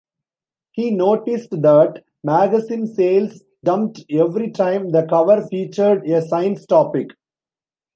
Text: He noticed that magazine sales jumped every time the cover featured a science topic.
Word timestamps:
He 0.71 0.89
noticed 0.89 1.49
that 1.51 2.01
magazine 2.23 2.87
sales 2.87 3.43
jumped 3.63 4.03
every 4.09 4.49
time 4.49 4.89
the 4.89 5.05
cover 5.07 5.45
featured 5.45 6.07
a 6.07 6.23
science 6.23 6.65
topic. 6.65 7.09